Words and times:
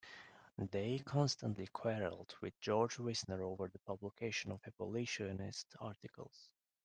Day 0.71 0.97
constantly 1.05 1.67
quarreled 1.67 2.33
with 2.41 2.59
George 2.59 2.97
Wisner 2.97 3.43
over 3.43 3.67
the 3.67 3.77
publication 3.77 4.51
of 4.51 4.59
abolitionist 4.65 5.75
articles. 5.79 6.49